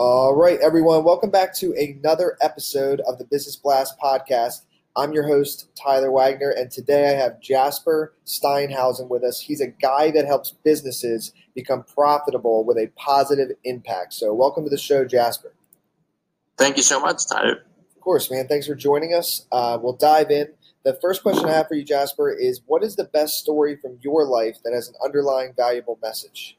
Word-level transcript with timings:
All 0.00 0.36
right, 0.36 0.60
everyone, 0.60 1.02
welcome 1.02 1.28
back 1.28 1.52
to 1.56 1.74
another 1.74 2.36
episode 2.40 3.00
of 3.00 3.18
the 3.18 3.24
Business 3.24 3.56
Blast 3.56 3.98
podcast. 3.98 4.60
I'm 4.94 5.12
your 5.12 5.26
host, 5.26 5.70
Tyler 5.74 6.12
Wagner, 6.12 6.50
and 6.50 6.70
today 6.70 7.08
I 7.08 7.20
have 7.20 7.40
Jasper 7.40 8.14
Steinhausen 8.24 9.08
with 9.08 9.24
us. 9.24 9.40
He's 9.40 9.60
a 9.60 9.66
guy 9.66 10.12
that 10.12 10.24
helps 10.24 10.52
businesses 10.52 11.32
become 11.52 11.82
profitable 11.82 12.62
with 12.62 12.78
a 12.78 12.92
positive 12.94 13.56
impact. 13.64 14.14
So, 14.14 14.32
welcome 14.32 14.62
to 14.62 14.70
the 14.70 14.78
show, 14.78 15.04
Jasper. 15.04 15.52
Thank 16.56 16.76
you 16.76 16.84
so 16.84 17.00
much, 17.00 17.26
Tyler. 17.26 17.64
Of 17.96 18.00
course, 18.00 18.30
man. 18.30 18.46
Thanks 18.46 18.68
for 18.68 18.76
joining 18.76 19.14
us. 19.14 19.46
Uh, 19.50 19.80
we'll 19.82 19.94
dive 19.94 20.30
in. 20.30 20.46
The 20.84 20.96
first 21.02 21.24
question 21.24 21.46
I 21.46 21.54
have 21.54 21.66
for 21.66 21.74
you, 21.74 21.82
Jasper, 21.82 22.30
is 22.30 22.60
what 22.66 22.84
is 22.84 22.94
the 22.94 23.02
best 23.02 23.40
story 23.40 23.74
from 23.74 23.98
your 24.00 24.24
life 24.24 24.58
that 24.62 24.72
has 24.72 24.86
an 24.86 24.94
underlying 25.04 25.54
valuable 25.56 25.98
message? 26.00 26.56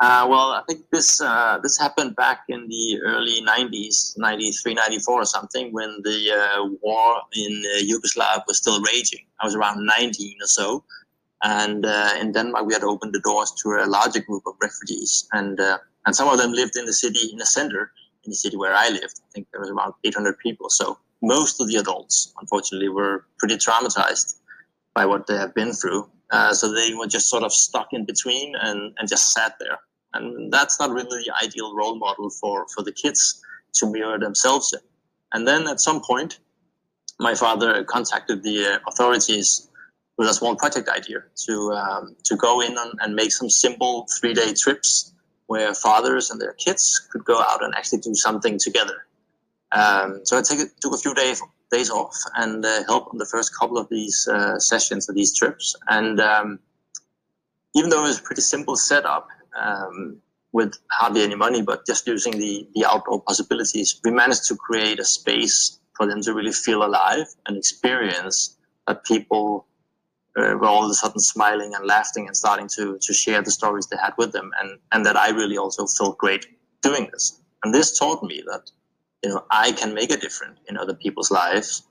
Uh, 0.00 0.26
well, 0.28 0.50
I 0.50 0.62
think 0.66 0.90
this 0.90 1.20
uh, 1.20 1.58
this 1.62 1.78
happened 1.78 2.16
back 2.16 2.40
in 2.48 2.66
the 2.66 3.00
early 3.04 3.40
90s, 3.42 4.18
93, 4.18 4.74
94 4.74 5.14
or 5.22 5.24
something, 5.24 5.72
when 5.72 6.00
the 6.02 6.32
uh, 6.32 6.68
war 6.82 7.22
in 7.32 7.62
uh, 7.76 7.78
Yugoslavia 7.78 8.42
was 8.48 8.58
still 8.58 8.82
raging. 8.82 9.24
I 9.40 9.46
was 9.46 9.54
around 9.54 9.86
19 9.86 10.36
or 10.42 10.46
so. 10.46 10.84
And 11.44 11.84
uh, 11.84 12.14
in 12.18 12.32
Denmark, 12.32 12.66
we 12.66 12.72
had 12.72 12.82
opened 12.82 13.14
the 13.14 13.20
doors 13.20 13.52
to 13.62 13.84
a 13.84 13.86
larger 13.86 14.20
group 14.20 14.44
of 14.46 14.54
refugees. 14.60 15.28
And, 15.32 15.60
uh, 15.60 15.78
and 16.06 16.16
some 16.16 16.26
of 16.26 16.38
them 16.38 16.52
lived 16.52 16.76
in 16.76 16.86
the 16.86 16.92
city, 16.92 17.28
in 17.30 17.38
the 17.38 17.46
center, 17.46 17.92
in 18.24 18.30
the 18.30 18.36
city 18.36 18.56
where 18.56 18.74
I 18.74 18.88
lived. 18.88 19.20
I 19.20 19.28
think 19.32 19.48
there 19.52 19.60
was 19.60 19.70
around 19.70 19.92
800 20.04 20.38
people. 20.38 20.70
So 20.70 20.98
most 21.22 21.60
of 21.60 21.68
the 21.68 21.76
adults, 21.76 22.32
unfortunately, 22.40 22.88
were 22.88 23.26
pretty 23.38 23.56
traumatized 23.56 24.40
by 24.94 25.06
what 25.06 25.26
they 25.26 25.36
have 25.36 25.54
been 25.54 25.72
through. 25.72 26.08
Uh, 26.30 26.52
so 26.52 26.72
they 26.72 26.94
were 26.94 27.06
just 27.06 27.28
sort 27.28 27.42
of 27.42 27.52
stuck 27.52 27.88
in 27.92 28.04
between 28.04 28.54
and, 28.56 28.94
and 28.98 29.08
just 29.08 29.32
sat 29.32 29.54
there. 29.58 29.78
And 30.14 30.52
that's 30.52 30.78
not 30.78 30.90
really 30.90 31.24
the 31.24 31.32
ideal 31.42 31.74
role 31.74 31.96
model 31.96 32.30
for, 32.30 32.66
for 32.74 32.82
the 32.82 32.92
kids 32.92 33.42
to 33.74 33.90
mirror 33.90 34.18
themselves 34.18 34.72
in. 34.72 34.80
And 35.32 35.46
then 35.46 35.66
at 35.66 35.80
some 35.80 36.00
point, 36.00 36.38
my 37.18 37.34
father 37.34 37.84
contacted 37.84 38.42
the 38.42 38.66
uh, 38.66 38.78
authorities 38.88 39.68
with 40.16 40.28
a 40.28 40.34
small 40.34 40.54
project 40.54 40.88
idea 40.88 41.24
to 41.46 41.72
um, 41.72 42.16
to 42.24 42.36
go 42.36 42.60
in 42.60 42.78
on, 42.78 42.92
and 43.00 43.14
make 43.14 43.32
some 43.32 43.50
simple 43.50 44.06
three 44.20 44.32
day 44.32 44.54
trips 44.54 45.12
where 45.46 45.74
fathers 45.74 46.30
and 46.30 46.40
their 46.40 46.54
kids 46.54 47.06
could 47.10 47.24
go 47.24 47.40
out 47.40 47.62
and 47.64 47.74
actually 47.74 47.98
do 47.98 48.14
something 48.14 48.58
together. 48.58 49.06
Um, 49.72 50.20
so 50.24 50.38
I 50.38 50.42
took, 50.42 50.58
took 50.80 50.94
a 50.94 50.98
few 50.98 51.14
days 51.14 51.42
days 51.70 51.90
off 51.90 52.14
and 52.36 52.64
uh, 52.64 52.84
help 52.86 53.08
on 53.12 53.18
the 53.18 53.26
first 53.26 53.56
couple 53.58 53.78
of 53.78 53.88
these 53.88 54.28
uh, 54.28 54.58
sessions 54.58 55.08
of 55.08 55.14
these 55.14 55.36
trips. 55.36 55.74
And 55.88 56.20
um, 56.20 56.58
even 57.74 57.90
though 57.90 58.04
it 58.04 58.08
was 58.08 58.20
a 58.20 58.22
pretty 58.22 58.42
simple 58.42 58.76
setup 58.76 59.28
um, 59.60 60.18
with 60.52 60.74
hardly 60.92 61.22
any 61.22 61.34
money, 61.34 61.62
but 61.62 61.86
just 61.86 62.06
using 62.06 62.38
the, 62.38 62.68
the 62.74 62.84
outdoor 62.84 63.20
possibilities, 63.22 64.00
we 64.04 64.10
managed 64.10 64.44
to 64.46 64.56
create 64.56 65.00
a 65.00 65.04
space 65.04 65.80
for 65.96 66.06
them 66.06 66.22
to 66.22 66.34
really 66.34 66.52
feel 66.52 66.84
alive 66.84 67.26
and 67.46 67.56
experience 67.56 68.56
that 68.86 69.04
people 69.04 69.66
uh, 70.36 70.56
were 70.58 70.66
all 70.66 70.84
of 70.84 70.90
a 70.90 70.94
sudden 70.94 71.20
smiling 71.20 71.74
and 71.74 71.86
laughing 71.86 72.26
and 72.26 72.36
starting 72.36 72.68
to, 72.76 72.98
to 73.00 73.12
share 73.12 73.42
the 73.42 73.50
stories 73.50 73.86
they 73.86 73.96
had 73.96 74.12
with 74.18 74.32
them. 74.32 74.50
And, 74.60 74.78
and 74.92 75.06
that 75.06 75.16
I 75.16 75.30
really 75.30 75.56
also 75.56 75.86
felt 75.86 76.18
great 76.18 76.46
doing 76.82 77.08
this. 77.12 77.40
And 77.64 77.72
this 77.72 77.98
taught 77.98 78.22
me 78.22 78.42
that 78.46 78.70
you 79.24 79.30
know 79.30 79.44
I 79.50 79.72
can 79.72 79.94
make 79.94 80.10
a 80.10 80.16
difference 80.16 80.60
in 80.68 80.76
other 80.76 80.94
people's 80.94 81.30
lives, 81.30 81.82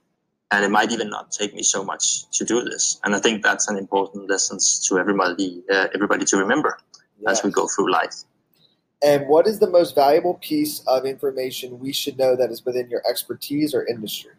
and 0.52 0.64
it 0.64 0.70
might 0.70 0.92
even 0.92 1.10
not 1.10 1.32
take 1.32 1.54
me 1.54 1.64
so 1.64 1.84
much 1.84 2.30
to 2.38 2.46
do 2.46 2.64
this. 2.64 3.00
And 3.04 3.16
I 3.16 3.20
think 3.20 3.44
that's 3.44 3.68
an 3.68 3.78
important 3.78 4.30
lesson 4.30 4.60
to 4.88 5.00
everybody 5.00 5.64
uh, 5.74 5.88
everybody 5.96 6.26
to 6.26 6.38
remember 6.38 6.78
yes. 7.20 7.40
as 7.40 7.44
we 7.44 7.52
go 7.52 7.68
through 7.68 7.92
life. 7.92 8.16
And 9.04 9.28
what 9.28 9.48
is 9.48 9.60
the 9.60 9.70
most 9.70 9.96
valuable 9.96 10.36
piece 10.36 10.82
of 10.88 11.06
information 11.06 11.80
we 11.80 11.92
should 11.92 12.18
know 12.18 12.38
that 12.38 12.52
is 12.52 12.64
within 12.64 12.90
your 12.90 13.02
expertise 13.10 13.74
or 13.74 13.86
industry? 13.86 14.32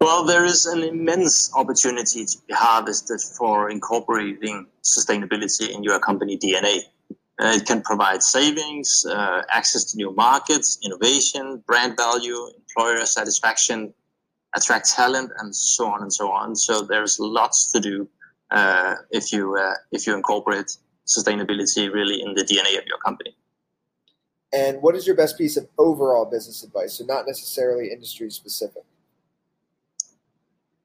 Well, 0.00 0.24
there 0.24 0.46
is 0.46 0.64
an 0.64 0.82
immense 0.82 1.54
opportunity 1.54 2.24
to 2.24 2.38
be 2.48 2.54
harvested 2.54 3.20
for 3.20 3.68
incorporating 3.68 4.66
sustainability 4.82 5.68
in 5.68 5.82
your 5.82 5.98
company 5.98 6.38
DNA. 6.38 6.84
Uh, 7.40 7.54
it 7.54 7.64
can 7.64 7.80
provide 7.80 8.22
savings, 8.22 9.06
uh, 9.08 9.42
access 9.50 9.84
to 9.84 9.96
new 9.96 10.12
markets, 10.12 10.78
innovation, 10.84 11.62
brand 11.66 11.96
value, 11.96 12.36
employer 12.54 13.06
satisfaction, 13.06 13.94
attract 14.54 14.90
talent, 14.90 15.30
and 15.38 15.54
so 15.54 15.86
on 15.86 16.02
and 16.02 16.12
so 16.12 16.30
on. 16.30 16.54
So 16.54 16.82
there's 16.82 17.18
lots 17.18 17.72
to 17.72 17.80
do 17.80 18.06
uh, 18.50 18.96
if 19.10 19.32
you 19.32 19.56
uh, 19.56 19.74
if 19.90 20.06
you 20.06 20.14
incorporate 20.14 20.76
sustainability 21.06 21.90
really 21.92 22.20
in 22.20 22.34
the 22.34 22.42
DNA 22.42 22.78
of 22.78 22.84
your 22.86 22.98
company. 23.04 23.34
And 24.52 24.82
what 24.82 24.94
is 24.94 25.06
your 25.06 25.16
best 25.16 25.38
piece 25.38 25.56
of 25.56 25.66
overall 25.78 26.24
business 26.24 26.62
advice? 26.62 26.94
So 26.94 27.04
not 27.04 27.26
necessarily 27.26 27.90
industry 27.90 28.30
specific. 28.30 28.82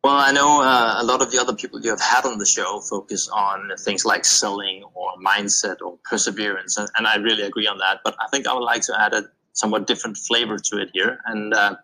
Well, 0.06 0.18
I 0.18 0.32
know 0.32 0.62
uh, 0.62 0.98
a 1.00 1.04
lot 1.04 1.24
of 1.24 1.32
the 1.32 1.40
other 1.40 1.56
people 1.56 1.82
you 1.82 1.90
have 1.90 2.00
had 2.00 2.26
on 2.28 2.38
the 2.38 2.46
show 2.46 2.80
focus 2.80 3.28
on 3.28 3.72
things 3.80 4.06
like 4.06 4.24
selling 4.24 4.84
or 4.94 5.14
mindset 5.18 5.78
or 5.82 5.98
perseverance, 6.08 6.78
and, 6.78 6.88
and 6.96 7.08
I 7.08 7.16
really 7.16 7.42
agree 7.42 7.66
on 7.66 7.80
that. 7.80 8.02
But 8.04 8.16
I 8.22 8.28
think 8.28 8.46
I 8.46 8.54
would 8.54 8.60
like 8.64 8.84
to 8.84 9.02
add 9.02 9.16
a 9.16 9.24
somewhat 9.54 9.88
different 9.88 10.16
flavor 10.18 10.60
to 10.60 10.78
it 10.78 10.92
here. 10.94 11.18
And 11.26 11.56
uh, 11.56 11.78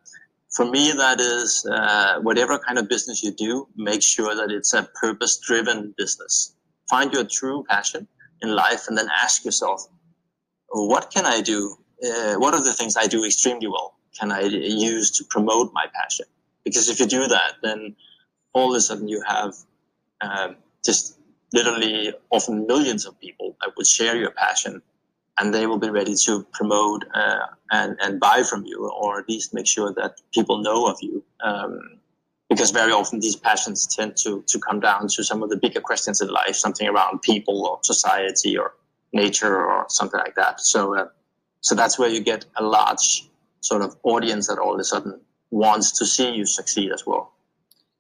for 0.56 0.70
me, 0.70 0.92
that 0.92 1.20
is 1.20 1.66
uh, 1.66 2.20
whatever 2.20 2.60
kind 2.60 2.78
of 2.78 2.88
business 2.88 3.24
you 3.24 3.32
do, 3.32 3.68
make 3.76 4.04
sure 4.04 4.36
that 4.36 4.52
it's 4.52 4.76
a 4.76 4.84
purpose 5.02 5.40
driven 5.40 5.96
business. 5.98 6.54
Find 6.92 7.12
your 7.12 7.24
true 7.24 7.66
passion 7.70 8.08
in 8.44 8.54
life 8.54 8.88
and 8.88 8.96
then 8.96 9.08
ask 9.20 9.44
yourself, 9.44 9.88
what 10.68 11.10
can 11.10 11.26
I 11.26 11.42
do? 11.42 11.76
Uh, 12.06 12.36
what 12.36 12.54
are 12.54 12.64
the 12.64 12.74
things 12.74 12.96
I 12.98 13.08
do 13.08 13.26
extremely 13.26 13.66
well? 13.66 13.96
Can 14.20 14.32
I 14.32 14.42
use 14.42 15.10
to 15.18 15.24
promote 15.24 15.72
my 15.74 15.88
passion? 15.96 16.28
Because 16.64 16.88
if 16.88 17.00
you 17.00 17.08
do 17.08 17.26
that, 17.26 17.54
then 17.64 17.96
all 18.54 18.72
of 18.72 18.78
a 18.78 18.82
sudden 18.82 19.08
you 19.08 19.22
have 19.26 19.54
um, 20.22 20.56
just 20.84 21.18
literally 21.54 22.14
often 22.30 22.66
millions 22.68 23.06
of 23.06 23.20
people 23.20 23.56
that 23.62 23.72
would 23.76 23.88
share 23.88 24.16
your 24.16 24.32
passion 24.32 24.82
and 25.40 25.54
they 25.54 25.66
will 25.66 25.78
be 25.78 25.90
ready 25.90 26.16
to 26.16 26.46
promote 26.52 27.04
uh, 27.14 27.48
and, 27.72 27.98
and 28.02 28.20
buy 28.20 28.44
from 28.44 28.66
you 28.66 28.90
or 28.90 29.20
at 29.20 29.30
least 29.30 29.54
make 29.54 29.68
sure 29.68 29.94
that 29.94 30.22
people 30.34 30.60
know 30.62 30.88
of 30.88 30.98
you 31.02 31.24
um, 31.44 31.80
because 32.50 32.72
very 32.72 32.92
often 32.92 33.20
these 33.20 33.36
passions 33.36 33.88
tend 33.88 34.16
to, 34.18 34.44
to 34.48 34.60
come 34.60 34.80
down 34.80 35.08
to 35.08 35.24
some 35.24 35.42
of 35.42 35.50
the 35.50 35.58
bigger 35.58 35.82
questions 35.82 36.22
in 36.22 36.28
life 36.28 36.56
something 36.56 36.88
around 36.88 37.22
people 37.22 37.66
or 37.66 37.80
society 37.82 38.58
or 38.58 38.74
nature 39.14 39.66
or 39.66 39.86
something 39.90 40.20
like 40.20 40.36
that. 40.36 40.60
So 40.62 40.96
uh, 40.96 41.08
so 41.62 41.76
that's 41.76 41.98
where 42.00 42.10
you 42.10 42.22
get 42.22 42.46
a 42.56 42.64
large 42.64 43.30
sort 43.62 43.84
of 43.84 43.96
audience 44.04 44.48
that 44.48 44.58
all 44.58 44.74
of 44.74 44.80
a 44.80 44.84
sudden 44.84 45.22
wants 45.52 45.92
to 46.00 46.06
see 46.06 46.32
you 46.32 46.46
succeed 46.46 46.92
as 46.92 47.06
well. 47.06 47.34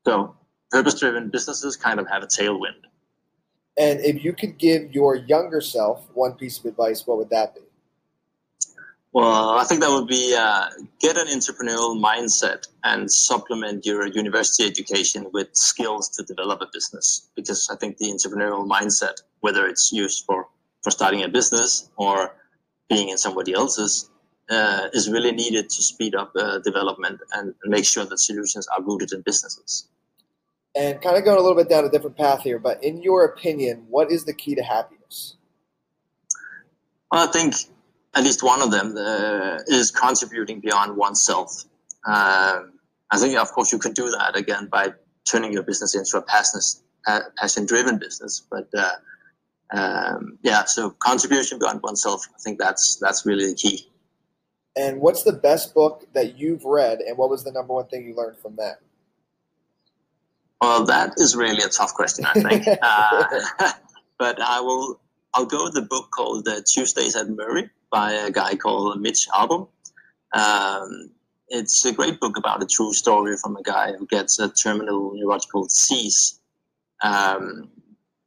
So 0.05 0.35
purpose 0.71 0.99
driven 0.99 1.29
businesses 1.29 1.75
kind 1.75 1.99
of 1.99 2.07
have 2.09 2.23
a 2.23 2.27
tailwind 2.27 2.81
and 3.77 3.99
if 4.01 4.23
you 4.23 4.33
could 4.33 4.57
give 4.57 4.93
your 4.93 5.15
younger 5.15 5.61
self 5.61 6.07
one 6.13 6.33
piece 6.33 6.59
of 6.59 6.65
advice, 6.65 7.07
what 7.07 7.17
would 7.17 7.29
that 7.29 7.55
be? 7.55 7.61
Well, 9.13 9.57
I 9.57 9.65
think 9.65 9.81
that 9.81 9.89
would 9.89 10.07
be 10.07 10.35
uh, 10.37 10.67
get 10.99 11.17
an 11.17 11.27
entrepreneurial 11.27 12.01
mindset 12.01 12.67
and 12.83 13.11
supplement 13.11 13.85
your 13.85 14.07
university 14.07 14.65
education 14.65 15.27
with 15.33 15.49
skills 15.53 16.09
to 16.09 16.23
develop 16.23 16.61
a 16.61 16.67
business. 16.71 17.29
Because 17.35 17.69
I 17.69 17.75
think 17.75 17.97
the 17.97 18.05
entrepreneurial 18.05 18.65
mindset, 18.67 19.21
whether 19.41 19.67
it's 19.67 19.91
used 19.91 20.25
for, 20.25 20.47
for 20.81 20.91
starting 20.91 21.23
a 21.23 21.27
business 21.27 21.89
or 21.97 22.33
being 22.87 23.09
in 23.09 23.17
somebody 23.17 23.53
else's, 23.53 24.09
uh, 24.49 24.87
is 24.93 25.09
really 25.09 25.31
needed 25.31 25.69
to 25.69 25.81
speed 25.81 26.15
up 26.15 26.31
uh, 26.37 26.59
development 26.59 27.19
and, 27.33 27.53
and 27.63 27.71
make 27.71 27.85
sure 27.85 28.05
that 28.05 28.19
solutions 28.19 28.67
are 28.67 28.83
rooted 28.83 29.11
in 29.11 29.21
businesses 29.21 29.87
and 30.75 31.01
kind 31.01 31.17
of 31.17 31.25
going 31.25 31.37
a 31.37 31.41
little 31.41 31.57
bit 31.57 31.69
down 31.69 31.85
a 31.85 31.89
different 31.89 32.17
path 32.17 32.41
here, 32.41 32.59
but 32.59 32.83
in 32.83 33.01
your 33.01 33.25
opinion, 33.25 33.85
what 33.89 34.11
is 34.11 34.25
the 34.25 34.33
key 34.33 34.55
to 34.55 34.63
happiness? 34.63 35.35
Well, 37.11 37.27
I 37.27 37.31
think 37.31 37.55
at 38.15 38.23
least 38.23 38.41
one 38.43 38.61
of 38.61 38.71
them 38.71 38.95
uh, 38.97 39.57
is 39.67 39.91
contributing 39.91 40.59
beyond 40.61 40.95
oneself. 40.95 41.63
Um, 42.05 42.73
I 43.11 43.17
think, 43.17 43.37
of 43.37 43.51
course, 43.51 43.73
you 43.73 43.79
can 43.79 43.93
do 43.93 44.09
that 44.11 44.35
again 44.35 44.67
by 44.71 44.93
turning 45.29 45.51
your 45.51 45.63
business 45.63 45.93
into 45.93 46.17
a 46.17 46.21
passion-driven 46.21 47.99
business. 47.99 48.41
But 48.49 48.69
uh, 48.73 48.95
um, 49.73 50.37
yeah, 50.41 50.63
so 50.65 50.91
contribution 50.91 51.59
beyond 51.59 51.81
oneself, 51.83 52.25
I 52.33 52.39
think 52.39 52.59
that's 52.59 52.95
that's 52.95 53.25
really 53.25 53.47
the 53.47 53.55
key. 53.55 53.89
And 54.77 55.01
what's 55.01 55.23
the 55.23 55.33
best 55.33 55.73
book 55.73 56.05
that 56.13 56.37
you've 56.37 56.63
read, 56.63 56.99
and 56.99 57.17
what 57.17 57.29
was 57.29 57.43
the 57.43 57.51
number 57.51 57.73
one 57.73 57.87
thing 57.87 58.05
you 58.07 58.15
learned 58.15 58.37
from 58.37 58.55
that? 58.55 58.79
Well, 60.61 60.85
that 60.85 61.13
is 61.17 61.35
really 61.35 61.63
a 61.63 61.69
tough 61.69 61.93
question, 61.95 62.25
I 62.25 62.33
think. 62.33 62.67
uh, 62.81 63.71
but 64.19 64.39
I 64.39 64.61
will. 64.61 64.99
I'll 65.33 65.45
go 65.45 65.63
with 65.63 65.73
the 65.73 65.81
book 65.81 66.09
called 66.11 66.47
uh, 66.47 66.59
Tuesdays 66.67 67.15
at 67.15 67.27
Morrie 67.27 67.69
by 67.89 68.11
a 68.11 68.29
guy 68.29 68.55
called 68.55 68.99
Mitch 68.99 69.27
Albom. 69.29 69.69
Um, 70.33 71.11
it's 71.47 71.85
a 71.85 71.93
great 71.93 72.19
book 72.19 72.37
about 72.37 72.61
a 72.61 72.65
true 72.65 72.93
story 72.93 73.37
from 73.37 73.55
a 73.55 73.63
guy 73.63 73.93
who 73.93 74.05
gets 74.07 74.39
a 74.39 74.49
terminal 74.49 75.13
neurological 75.13 75.63
disease. 75.63 76.39
Um, 77.01 77.69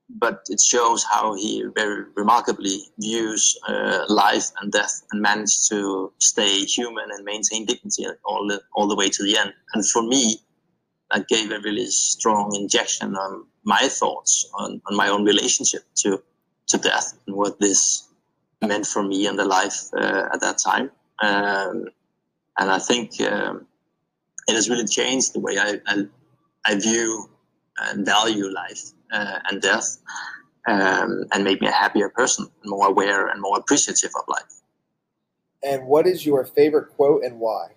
but 0.08 0.44
it 0.48 0.60
shows 0.60 1.04
how 1.04 1.34
he 1.34 1.64
very 1.74 2.04
remarkably 2.14 2.80
views 2.98 3.58
uh, 3.68 4.04
life 4.08 4.46
and 4.60 4.72
death 4.72 5.02
and 5.12 5.20
managed 5.20 5.68
to 5.70 6.12
stay 6.20 6.64
human 6.64 7.10
and 7.10 7.24
maintain 7.24 7.66
dignity 7.66 8.06
all 8.24 8.46
the, 8.48 8.60
all 8.74 8.86
the 8.86 8.96
way 8.96 9.08
to 9.08 9.22
the 9.22 9.36
end. 9.36 9.52
And 9.74 9.86
for 9.88 10.02
me, 10.02 10.38
that 11.14 11.28
gave 11.28 11.50
a 11.50 11.60
really 11.60 11.86
strong 11.86 12.54
injection 12.54 13.14
on 13.14 13.44
my 13.64 13.88
thoughts 13.88 14.50
on, 14.54 14.80
on 14.86 14.96
my 14.96 15.08
own 15.08 15.24
relationship 15.24 15.82
to 15.96 16.22
to 16.66 16.78
death 16.78 17.14
and 17.26 17.36
what 17.36 17.60
this 17.60 18.08
meant 18.62 18.86
for 18.86 19.02
me 19.02 19.26
and 19.26 19.38
the 19.38 19.44
life 19.44 19.88
uh, 19.96 20.28
at 20.32 20.40
that 20.40 20.58
time. 20.58 20.90
Um, 21.22 21.84
and 22.58 22.70
I 22.70 22.78
think 22.78 23.20
um, 23.20 23.66
it 24.48 24.54
has 24.54 24.70
really 24.70 24.86
changed 24.86 25.34
the 25.34 25.40
way 25.40 25.58
I, 25.58 25.80
I, 25.86 26.06
I 26.66 26.78
view 26.78 27.28
and 27.78 28.06
value 28.06 28.48
life 28.48 28.82
uh, 29.12 29.38
and 29.50 29.60
death, 29.60 29.98
um, 30.68 31.24
and 31.32 31.44
made 31.44 31.60
me 31.60 31.66
a 31.66 31.72
happier 31.72 32.08
person, 32.08 32.48
more 32.64 32.88
aware 32.88 33.28
and 33.28 33.40
more 33.42 33.58
appreciative 33.58 34.10
of 34.16 34.24
life. 34.28 34.62
And 35.62 35.86
what 35.86 36.06
is 36.06 36.24
your 36.24 36.44
favorite 36.44 36.90
quote 36.90 37.24
and 37.24 37.40
why? 37.40 37.72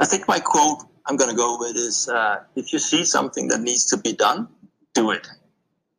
I 0.00 0.06
think 0.06 0.26
my 0.26 0.40
quote 0.40 0.84
I'm 1.06 1.16
going 1.16 1.30
to 1.30 1.36
go 1.36 1.58
with 1.58 1.76
is 1.76 2.08
uh, 2.08 2.40
if 2.56 2.72
you 2.72 2.78
see 2.78 3.04
something 3.04 3.48
that 3.48 3.60
needs 3.60 3.84
to 3.86 3.96
be 3.96 4.12
done, 4.12 4.48
do 4.94 5.10
it. 5.10 5.28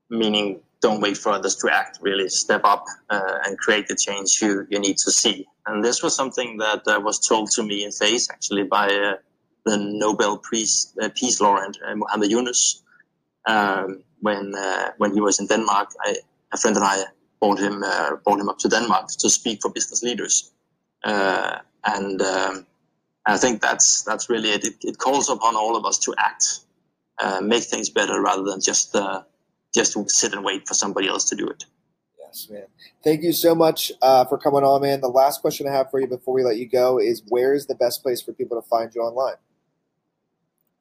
Meaning, 0.10 0.62
don't 0.82 1.02
wait 1.02 1.18
for 1.18 1.32
others 1.32 1.56
to 1.58 1.70
act, 1.72 2.00
really 2.02 2.30
step 2.30 2.62
up 2.64 2.86
uh, 3.10 3.40
and 3.46 3.58
create 3.58 3.88
the 3.88 3.96
change 3.96 4.40
you, 4.42 4.68
you 4.70 4.80
need 4.80 4.98
to 4.98 5.12
see. 5.12 5.48
And 5.66 5.84
this 5.84 6.04
was 6.04 6.16
something 6.16 6.58
that 6.58 6.84
uh, 6.88 7.00
was 7.00 7.26
told 7.26 7.50
to 7.52 7.64
me 7.64 7.84
in 7.84 7.92
face 7.92 8.30
actually 8.30 8.64
by 8.64 8.88
uh, 8.88 9.16
the 9.66 9.78
Nobel 9.78 10.38
Peace, 10.38 10.94
uh, 11.02 11.10
Peace 11.16 11.42
laureate 11.42 11.78
uh, 11.88 11.96
Muhammad 11.96 12.30
Yunus. 12.30 12.84
Um, 13.48 14.04
when 14.22 14.56
when 14.98 15.14
he 15.14 15.22
was 15.22 15.40
in 15.40 15.46
Denmark, 15.46 15.90
I, 16.04 16.16
a 16.52 16.58
friend 16.58 16.76
and 16.76 16.86
I 16.86 17.04
brought 17.40 17.60
him 17.60 17.84
brought 18.24 18.40
him 18.40 18.50
up 18.50 18.58
to 18.60 18.70
Denmark 18.70 19.08
to 19.20 19.30
speak 19.30 19.62
for 19.62 19.70
business 19.70 20.02
leaders, 20.02 20.52
and 21.04 22.22
um, 22.24 22.66
I 23.26 23.38
think 23.38 23.62
that's 23.62 24.04
that's 24.04 24.30
really 24.30 24.50
it. 24.50 24.66
It, 24.66 24.76
it 24.82 24.98
calls 24.98 25.30
upon 25.30 25.56
all 25.56 25.76
of 25.76 25.86
us 25.86 25.98
to 26.00 26.14
act, 26.18 26.60
uh, 27.20 27.42
make 27.42 27.64
things 27.64 27.90
better 27.90 28.22
rather 28.22 28.44
than 28.44 28.62
just 28.62 28.96
uh, 28.96 29.24
just 29.74 29.98
sit 30.10 30.34
and 30.34 30.44
wait 30.44 30.68
for 30.68 30.74
somebody 30.74 31.08
else 31.08 31.30
to 31.30 31.36
do 31.36 31.48
it. 31.48 31.66
Yes, 32.20 32.48
man. 32.50 32.66
Thank 33.04 33.24
you 33.24 33.34
so 33.34 33.56
much 33.56 33.92
uh, 34.02 34.26
for 34.26 34.38
coming 34.38 34.64
on, 34.64 34.82
man. 34.82 35.02
The 35.02 35.08
last 35.08 35.42
question 35.42 35.68
I 35.68 35.72
have 35.72 35.90
for 35.90 36.00
you 36.00 36.08
before 36.08 36.34
we 36.36 36.44
let 36.44 36.58
you 36.58 36.68
go 36.68 37.00
is: 37.00 37.24
Where 37.28 37.54
is 37.54 37.66
the 37.66 37.76
best 37.76 38.04
place 38.04 38.22
for 38.22 38.32
people 38.34 38.62
to 38.62 38.68
find 38.68 38.94
you 38.94 39.02
online? 39.02 39.38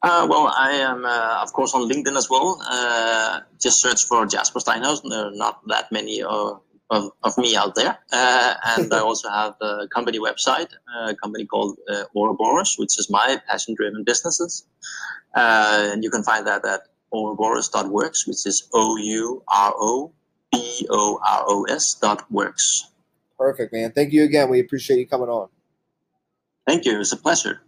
Uh, 0.02 0.26
well, 0.28 0.52
I 0.54 0.72
am, 0.72 1.06
uh, 1.06 1.38
of 1.42 1.54
course, 1.54 1.72
on 1.74 1.88
LinkedIn 1.88 2.14
as 2.14 2.28
well. 2.28 2.60
Uh, 2.62 3.40
just 3.58 3.80
search 3.80 4.04
for 4.04 4.26
Jasper 4.26 4.58
Steinhausen. 4.58 5.08
There 5.08 5.28
are 5.28 5.30
not 5.30 5.66
that 5.68 5.90
many 5.90 6.22
uh, 6.22 6.56
of, 6.90 7.10
of 7.22 7.36
me 7.38 7.56
out 7.56 7.74
there. 7.74 7.98
Uh, 8.12 8.54
and 8.76 8.92
I 8.92 8.98
also 8.98 9.28
have 9.28 9.54
a 9.60 9.88
company 9.88 10.18
website, 10.18 10.68
a 11.06 11.14
company 11.14 11.46
called 11.46 11.78
uh, 11.88 12.04
Ouroboros, 12.14 12.76
which 12.78 12.98
is 12.98 13.08
my 13.10 13.40
passion 13.48 13.74
driven 13.74 14.04
businesses. 14.04 14.66
Uh, 15.34 15.90
and 15.92 16.04
you 16.04 16.10
can 16.10 16.22
find 16.22 16.46
that 16.46 16.64
at 16.64 16.82
ouroboros.works, 17.12 18.26
which 18.26 18.46
is 18.46 18.68
O 18.74 18.96
U 18.96 19.42
R 19.48 19.72
O 19.76 20.12
B 20.52 20.86
O 20.90 21.18
R 21.26 21.44
O 21.46 21.64
S 21.64 21.94
dot 21.94 22.30
works. 22.30 22.90
Perfect, 23.38 23.72
man. 23.72 23.92
Thank 23.92 24.12
you 24.12 24.24
again. 24.24 24.48
We 24.48 24.60
appreciate 24.60 24.98
you 24.98 25.06
coming 25.06 25.28
on. 25.28 25.48
Thank 26.66 26.84
you. 26.84 27.00
It's 27.00 27.12
a 27.12 27.16
pleasure. 27.16 27.60